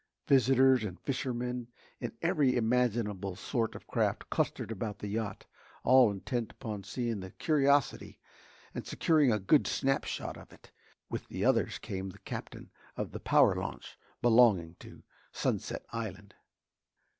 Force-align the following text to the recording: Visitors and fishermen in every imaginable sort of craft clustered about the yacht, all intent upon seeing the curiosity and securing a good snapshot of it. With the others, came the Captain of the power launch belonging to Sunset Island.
Visitors 0.25 0.83
and 0.83 0.99
fishermen 0.99 1.67
in 1.99 2.11
every 2.23 2.55
imaginable 2.55 3.35
sort 3.35 3.75
of 3.75 3.85
craft 3.85 4.31
clustered 4.31 4.71
about 4.71 4.97
the 4.97 5.09
yacht, 5.09 5.45
all 5.83 6.09
intent 6.09 6.51
upon 6.51 6.83
seeing 6.83 7.19
the 7.19 7.29
curiosity 7.29 8.19
and 8.73 8.87
securing 8.87 9.31
a 9.31 9.37
good 9.37 9.67
snapshot 9.67 10.37
of 10.37 10.51
it. 10.51 10.71
With 11.11 11.27
the 11.27 11.45
others, 11.45 11.77
came 11.77 12.09
the 12.09 12.17
Captain 12.17 12.71
of 12.97 13.11
the 13.11 13.19
power 13.19 13.53
launch 13.55 13.95
belonging 14.23 14.73
to 14.79 15.03
Sunset 15.31 15.85
Island. 15.91 16.33